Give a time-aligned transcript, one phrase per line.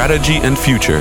[0.00, 1.00] Strategy and Future.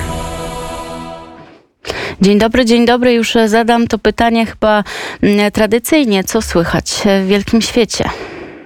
[2.21, 3.13] Dzień dobry, dzień dobry.
[3.13, 4.83] Już zadam to pytanie chyba
[5.21, 6.23] mm, tradycyjnie.
[6.23, 8.05] Co słychać w wielkim świecie?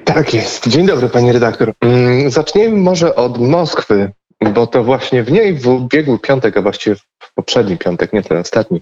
[0.06, 0.68] Tak jest.
[0.68, 1.74] Dzień dobry, pani redaktor.
[1.82, 4.12] Mm, zacznijmy może od Moskwy,
[4.54, 8.38] bo to właśnie w niej w ubiegły piątek, a właściwie w poprzedni piątek, nie ten
[8.38, 8.82] ostatni,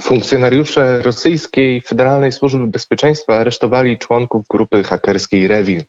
[0.00, 5.82] funkcjonariusze rosyjskiej Federalnej Służby Bezpieczeństwa aresztowali członków grupy hakerskiej Revil.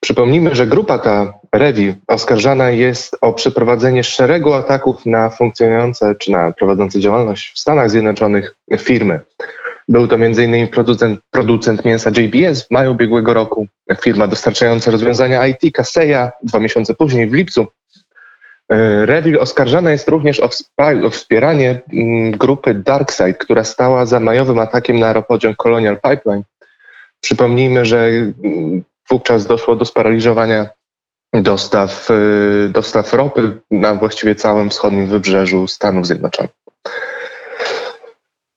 [0.00, 6.52] Przypomnijmy, że grupa ta, Revil, oskarżana jest o przeprowadzenie szeregu ataków na funkcjonujące czy na
[6.52, 9.20] prowadzące działalność w Stanach Zjednoczonych firmy.
[9.88, 10.68] Był to m.in.
[10.68, 13.66] Producent, producent mięsa JBS w maju ubiegłego roku,
[14.00, 17.66] firma dostarczająca rozwiązania IT Kaseya dwa miesiące później w lipcu.
[18.72, 20.50] E, Revil oskarżana jest również o,
[21.04, 26.42] o wspieranie mm, grupy DarkSide, która stała za majowym atakiem na aeropociąg Colonial Pipeline.
[27.20, 30.68] Przypomnijmy, że mm, wówczas doszło do sparaliżowania
[31.32, 36.50] dostaw, e, dostaw ropy na właściwie całym wschodnim wybrzeżu Stanów Zjednoczonych.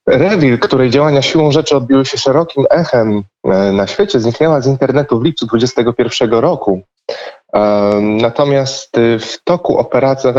[0.08, 5.20] Revil, której działania siłą rzeczy odbiły się szerokim echem e, na świecie, zniknęła z internetu
[5.20, 6.82] w lipcu 2021 roku.
[8.02, 10.30] Natomiast y, w toku operacji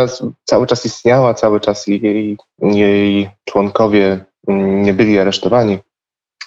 [0.45, 5.79] cały czas istniała, cały czas jej, jej członkowie mm, nie byli aresztowani.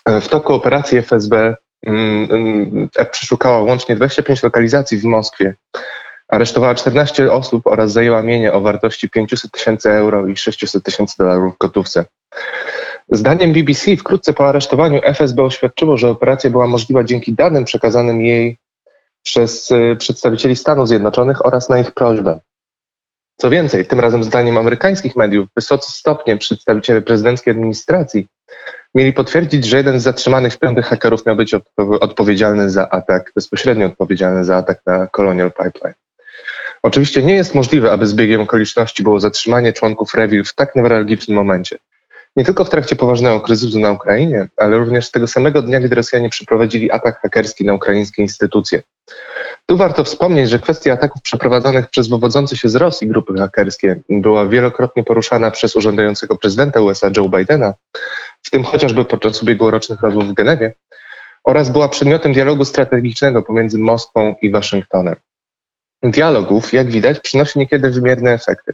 [0.05, 1.55] E, w toku operacji FSB
[3.11, 5.55] przeszukała łącznie 25 lokalizacji w Moskwie.
[6.27, 11.55] Aresztowała 14 osób oraz zajęła mienie o wartości 500 tysięcy euro i 600 tysięcy dolarów
[11.55, 12.05] w gotówce.
[13.09, 18.57] Zdaniem BBC wkrótce po aresztowaniu FSB oświadczyło, że operacja była możliwa dzięki danym przekazanym jej
[19.23, 22.39] przez y, przedstawicieli Stanów Zjednoczonych oraz na ich prośbę.
[23.37, 28.27] Co więcej, tym razem zdaniem amerykańskich mediów, wysocy stopnie przedstawiciele prezydenckiej administracji
[28.95, 33.85] mieli potwierdzić, że jeden z zatrzymanych w piątek hakerów miał być odpowiedzialny za atak, bezpośrednio
[33.85, 35.95] odpowiedzialny za atak na Colonial Pipeline.
[36.83, 41.77] Oczywiście nie jest możliwe, aby zbiegiem okoliczności było zatrzymanie członków Revil w tak newralgicznym momencie
[42.35, 46.29] nie tylko w trakcie poważnego kryzysu na Ukrainie, ale również tego samego dnia, gdy Rosjanie
[46.29, 48.83] przeprowadzili atak hakerski na ukraińskie instytucje.
[49.65, 54.47] Tu warto wspomnieć, że kwestia ataków przeprowadzonych przez wywodzące się z Rosji grupy hakerskie była
[54.47, 57.73] wielokrotnie poruszana przez urzędującego prezydenta USA Joe Bidena,
[58.43, 60.73] w tym chociażby podczas ubiegłorocznych rozmów w Genewie,
[61.43, 65.15] oraz była przedmiotem dialogu strategicznego pomiędzy Moskwą i Waszyngtonem.
[66.03, 68.73] Dialogów, jak widać, przynosi niekiedy wymierne efekty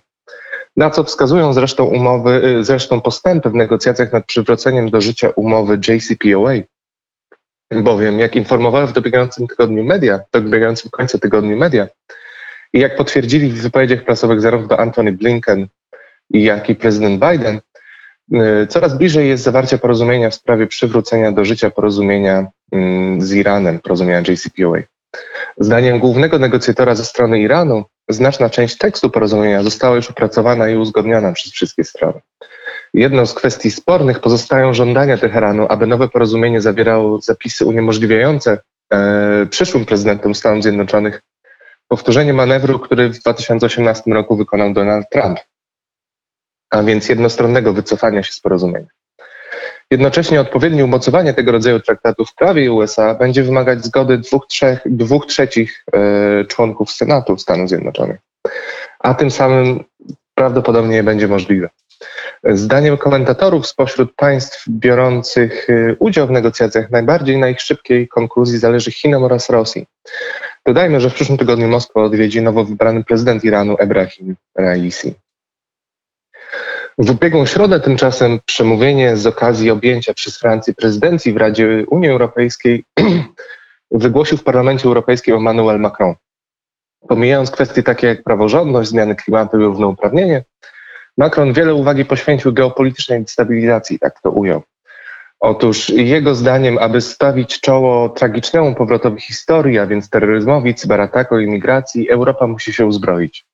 [0.80, 5.80] na co wskazują zresztą umowy, y, zresztą postępy w negocjacjach nad przywróceniem do życia umowy
[5.88, 6.54] JCPOA.
[7.72, 11.88] Bowiem, jak informowały w dobiegającym tygodniu media, dobiegającym końcu tygodniu media,
[12.74, 15.68] i jak potwierdzili w wypowiedziach prasowych zarówno Antony Blinken,
[16.30, 17.62] jak i prezydent Biden,
[18.70, 24.20] coraz bliżej jest zawarcie porozumienia w sprawie przywrócenia do życia porozumienia mm, z Iranem, porozumienia
[24.20, 24.80] JCPOA.
[25.58, 31.32] Zdaniem głównego negocjatora ze strony Iranu, znaczna część tekstu porozumienia została już opracowana i uzgodniona
[31.34, 32.22] przez wszystkie strony.
[32.94, 38.58] Jedną z kwestii spornych pozostają żądania Teheranu, aby nowe porozumienie zawierało zapisy uniemożliwiające
[38.94, 41.22] e, przyszłym prezydentom Stanów Zjednoczonych
[41.88, 45.40] powtórzenie manewru, który w 2018 roku wykonał Donald Trump,
[46.70, 48.88] a więc jednostronnego wycofania się z porozumienia.
[49.92, 55.26] Jednocześnie odpowiednie umocowanie tego rodzaju traktatów w prawie USA będzie wymagać zgody dwóch, trzech, dwóch
[55.26, 58.20] trzecich e, członków Senatu Stanów Zjednoczonych,
[59.00, 59.84] a tym samym
[60.36, 61.70] prawdopodobnie nie będzie możliwe.
[62.44, 68.92] Zdaniem komentatorów spośród państw biorących e, udział w negocjacjach najbardziej na ich szybkiej konkluzji zależy
[68.92, 69.86] Chinom oraz Rosji.
[70.66, 75.14] Dodajmy, że w przyszłym tygodniu Moskwa odwiedzi nowo wybrany prezydent Iranu Ebrahim Raisi.
[77.02, 82.84] W ubiegłą środę tymczasem przemówienie z okazji objęcia przez Francję prezydencji w Radzie Unii Europejskiej
[83.92, 86.16] wygłosił w Parlamencie Europejskim Emmanuel Macron.
[87.08, 90.44] Pomijając kwestie takie jak praworządność, zmiany klimatu i równouprawnienie,
[91.18, 94.62] Macron wiele uwagi poświęcił geopolitycznej stabilizacji, tak to ujął.
[95.40, 102.10] Otóż jego zdaniem, aby stawić czoło tragicznemu powrotowi historii, a więc terroryzmowi, cyberatakom i migracji,
[102.10, 103.46] Europa musi się uzbroić.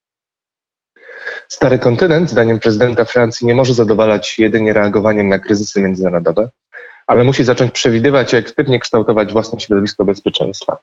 [1.48, 6.50] Stary kontynent, zdaniem prezydenta Francji, nie może zadowalać jedynie reagowaniem na kryzysy międzynarodowe,
[7.08, 10.78] ale musi zacząć przewidywać i aktywnie kształtować własne środowisko bezpieczeństwa.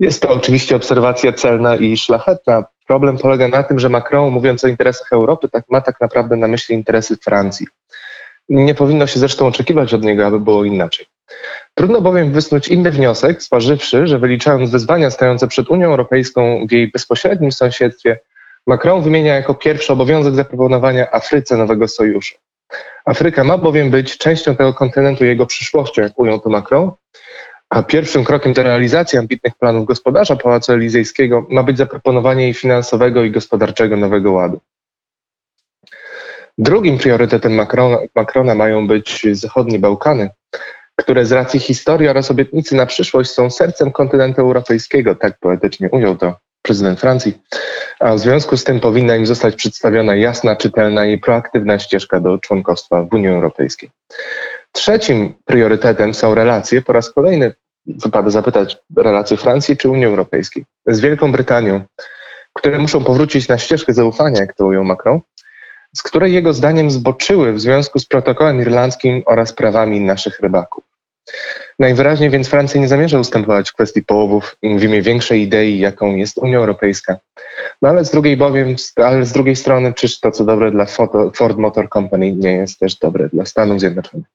[0.00, 2.64] Jest to oczywiście obserwacja celna i szlachetna.
[2.86, 6.48] Problem polega na tym, że Macron, mówiąc o interesach Europy, tak ma tak naprawdę na
[6.48, 7.66] myśli interesy Francji.
[8.48, 11.06] Nie powinno się zresztą oczekiwać od niego, aby było inaczej.
[11.74, 16.90] Trudno bowiem wysnuć inny wniosek, zważywszy, że wyliczając wyzwania stojące przed Unią Europejską w jej
[16.90, 18.20] bezpośrednim sąsiedztwie,
[18.68, 22.34] Macron wymienia jako pierwszy obowiązek zaproponowania Afryce nowego sojuszu.
[23.04, 26.92] Afryka ma bowiem być częścią tego kontynentu i jego przyszłością, jak ujął to Macron,
[27.70, 33.30] A pierwszym krokiem do realizacji ambitnych planów gospodarza Pałacu Elizejskiego ma być zaproponowanie finansowego i
[33.30, 34.60] gospodarczego nowego ładu.
[36.58, 40.30] Drugim priorytetem Macrona, Macrona mają być zachodnie Bałkany,
[40.96, 46.16] które z racji historii oraz obietnicy na przyszłość są sercem kontynentu europejskiego, tak poetycznie ujął
[46.16, 47.38] to prezydent Francji.
[48.00, 52.38] A w związku z tym powinna im zostać przedstawiona jasna, czytelna i proaktywna ścieżka do
[52.38, 53.90] członkostwa w Unii Europejskiej.
[54.72, 57.54] Trzecim priorytetem są relacje, po raz kolejny
[57.86, 61.80] wypada zapytać, relacje Francji czy Unii Europejskiej z Wielką Brytanią,
[62.52, 65.20] które muszą powrócić na ścieżkę zaufania, jak to ujął Macron,
[65.96, 70.87] z której jego zdaniem zboczyły w związku z protokołem irlandzkim oraz prawami naszych rybaków.
[71.78, 76.38] Najwyraźniej więc Francja nie zamierza ustępować w kwestii połowów w imię większej idei, jaką jest
[76.38, 77.16] Unia Europejska.
[77.82, 80.86] No ale z drugiej bowiem, ale z drugiej strony, czyż to, co dobre dla
[81.34, 84.26] Ford Motor Company, nie jest też dobre dla Stanów Zjednoczonych.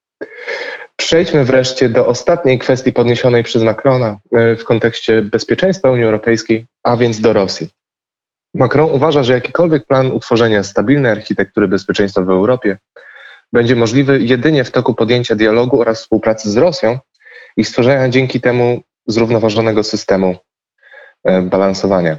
[0.95, 6.97] Przejdźmy wreszcie do ostatniej kwestii podniesionej przez Macrona e, w kontekście bezpieczeństwa Unii Europejskiej, a
[6.97, 7.69] więc do Rosji.
[8.55, 12.77] Macron uważa, że jakikolwiek plan utworzenia stabilnej architektury bezpieczeństwa w Europie
[13.53, 16.99] będzie możliwy jedynie w toku podjęcia dialogu oraz współpracy z Rosją
[17.57, 20.35] i stworzenia dzięki temu zrównoważonego systemu
[21.23, 22.17] e, balansowania.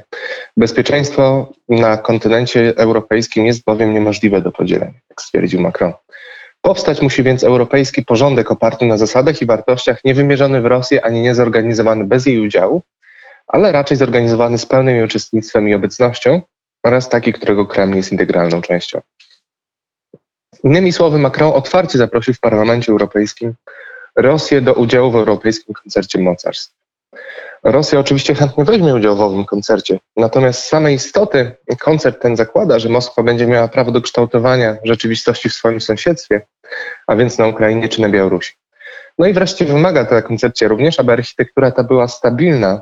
[0.57, 5.93] Bezpieczeństwo na kontynencie europejskim jest bowiem niemożliwe do podzielenia, jak stwierdził Macron.
[6.61, 11.21] Powstać musi więc europejski porządek oparty na zasadach i wartościach, nie wymierzony w Rosję ani
[11.21, 12.81] nie zorganizowany bez jej udziału,
[13.47, 16.41] ale raczej zorganizowany z pełnym jej uczestnictwem i obecnością
[16.83, 19.01] oraz taki, którego Kreml jest integralną częścią.
[20.63, 23.53] Innymi słowy, Macron otwarcie zaprosił w Parlamencie Europejskim
[24.15, 26.73] Rosję do udziału w Europejskim Koncercie Mocarstw.
[27.63, 32.79] Rosja oczywiście chętnie weźmie udział w owym koncercie, natomiast z samej istoty koncert ten zakłada,
[32.79, 36.47] że Moskwa będzie miała prawo do kształtowania rzeczywistości w swoim sąsiedztwie,
[37.07, 38.53] a więc na Ukrainie czy na Białorusi.
[39.17, 42.81] No i wreszcie wymaga ta koncepcja również, aby architektura ta była stabilna,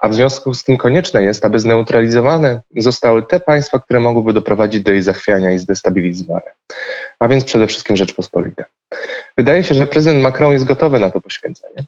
[0.00, 4.82] a w związku z tym konieczne jest, aby zneutralizowane zostały te państwa, które mogłyby doprowadzić
[4.82, 6.50] do jej zachwiania i zdestabilizowania,
[7.18, 8.64] a więc przede wszystkim Rzeczpospolita.
[9.36, 11.84] Wydaje się, że prezydent Macron jest gotowy na to poświęcenie.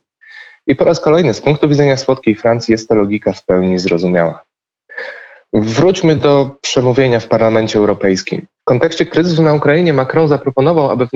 [0.66, 4.44] I po raz kolejny z punktu widzenia słodkiej Francji jest ta logika w pełni zrozumiała.
[5.52, 8.46] Wróćmy do przemówienia w Parlamencie Europejskim.
[8.60, 11.10] W kontekście kryzysu na Ukrainie Macron zaproponował, aby w,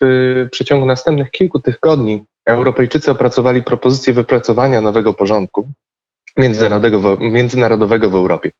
[0.00, 5.68] w przeciągu następnych kilku tygodni Europejczycy opracowali propozycję wypracowania nowego porządku
[6.38, 8.50] międzynarodowego, międzynarodowego w Europie,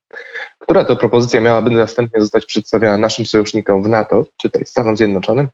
[0.59, 5.49] która to propozycja miałaby następnie zostać przedstawiona naszym sojusznikom w NATO, czy też Stanom Zjednoczonym,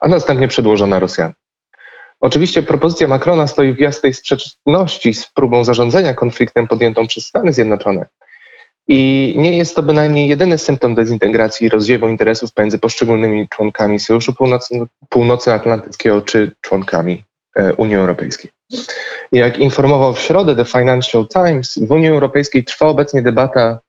[0.00, 1.34] a następnie przedłożona Rosjanom.
[2.20, 8.06] Oczywiście propozycja Macrona stoi w jasnej sprzeczności z próbą zarządzania konfliktem podjętą przez Stany Zjednoczone.
[8.88, 14.34] I nie jest to bynajmniej jedyny symptom dezintegracji i rozdziewu interesów między poszczególnymi członkami Sojuszu
[15.08, 17.24] Północnoatlantyckiego czy członkami
[17.76, 18.50] Unii Europejskiej.
[19.32, 23.80] Jak informował w środę The Financial Times, w Unii Europejskiej trwa obecnie debata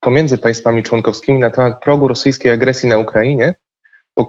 [0.00, 3.54] pomiędzy państwami członkowskimi na temat progu rosyjskiej agresji na Ukrainie,
[4.14, 4.28] po,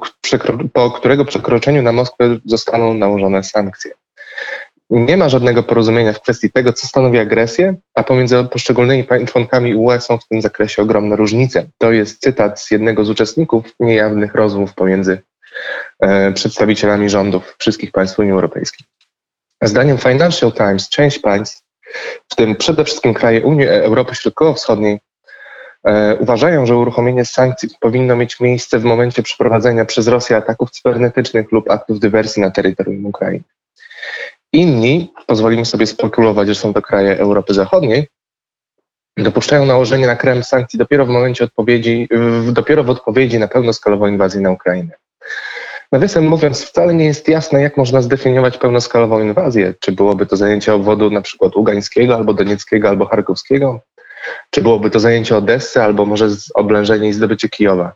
[0.74, 3.92] po którego przekroczeniu na Moskwę zostaną nałożone sankcje.
[4.90, 10.02] Nie ma żadnego porozumienia w kwestii tego, co stanowi agresję, a pomiędzy poszczególnymi członkami UE
[10.02, 11.66] są w tym zakresie ogromne różnice.
[11.78, 15.22] To jest cytat z jednego z uczestników niejawnych rozmów pomiędzy e,
[16.34, 18.88] przedstawicielami rządów wszystkich państw Unii Europejskiej.
[19.64, 21.64] Zdaniem Financial Times część państw,
[22.32, 25.00] w tym przede wszystkim kraje Unii Europy Środkowo-Wschodniej,
[25.84, 31.52] e, uważają, że uruchomienie sankcji powinno mieć miejsce w momencie przeprowadzenia przez Rosję ataków cybernetycznych
[31.52, 33.44] lub aktów dywersji na terytorium Ukrainy.
[34.54, 38.08] Inni, pozwolimy sobie spekulować, że są to kraje Europy Zachodniej,
[39.18, 42.08] dopuszczają nałożenie na Kreml sankcji dopiero w momencie odpowiedzi,
[42.52, 44.92] dopiero w odpowiedzi na pełnoskalową inwazję na Ukrainę.
[45.92, 49.74] Nawiasem mówiąc, wcale nie jest jasne, jak można zdefiniować pełnoskalową inwazję.
[49.80, 53.80] Czy byłoby to zajęcie obwodu na przykład Ugańskiego, albo Donieckiego, albo Charkowskiego?
[54.50, 57.94] Czy byłoby to zajęcie Odessy, albo może oblężenie i zdobycie Kijowa?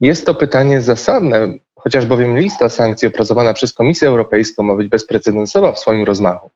[0.00, 1.48] Jest to pytanie zasadne,
[1.78, 6.50] chociaż bowiem lista sankcji opracowana przez Komisję Europejską ma być bezprecedensowa w swoim rozmachu.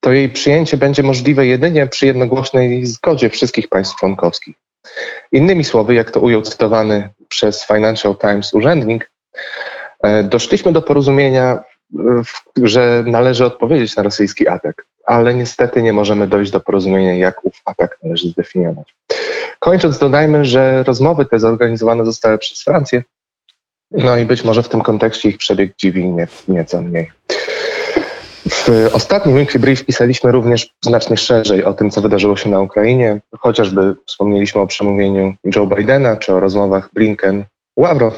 [0.00, 4.56] To jej przyjęcie będzie możliwe jedynie przy jednogłośnej zgodzie wszystkich państw członkowskich.
[5.32, 9.10] Innymi słowy, jak to ujął cytowany przez Financial Times urzędnik,
[10.24, 11.64] doszliśmy do porozumienia,
[12.62, 17.60] że należy odpowiedzieć na rosyjski atak, ale niestety nie możemy dojść do porozumienia, jak ów
[17.64, 18.94] atak należy zdefiniować.
[19.58, 23.02] Kończąc, dodajmy, że rozmowy te zorganizowane zostały przez Francję,
[23.90, 27.10] no i być może w tym kontekście ich przebieg dziwi nie, nieco mniej.
[28.50, 33.20] W ostatnim Weekly Brief pisaliśmy również znacznie szerzej o tym, co wydarzyło się na Ukrainie.
[33.38, 38.12] Chociażby wspomnieliśmy o przemówieniu Joe Bidena czy o rozmowach Blinken-Ławrow.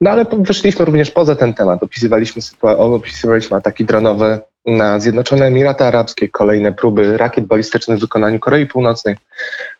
[0.00, 1.82] No ale wyszliśmy również poza ten temat.
[1.82, 8.66] Opisywaliśmy, opisywaliśmy ataki dronowe na Zjednoczone Emiraty Arabskie, kolejne próby rakiet balistycznych w wykonaniu Korei
[8.66, 9.16] Północnej,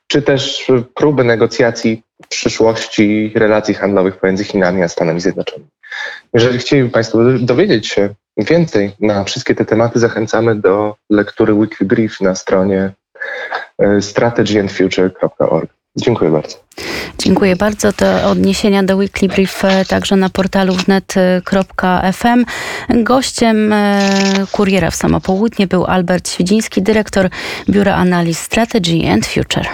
[0.07, 5.71] czy też próby negocjacji przyszłości relacji handlowych pomiędzy Chinami a Stanami Zjednoczonymi.
[6.35, 12.21] Jeżeli chcieliby Państwo dowiedzieć się więcej na wszystkie te tematy, zachęcamy do lektury Weekly Brief
[12.21, 12.93] na stronie
[13.79, 15.80] e, strategyandfuture.org.
[16.01, 16.57] Dziękuję bardzo.
[17.19, 17.93] Dziękuję bardzo.
[17.93, 22.45] To odniesienia do Weekly Brief e, także na portalu wnet.fm.
[22.89, 24.01] Gościem e,
[24.53, 27.29] Kuriera w samo południe był Albert Świdziński, dyrektor
[27.69, 29.67] Biura Analiz Strategy and Future.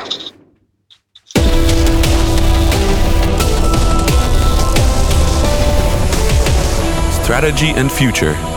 [7.22, 8.55] Strategy and Future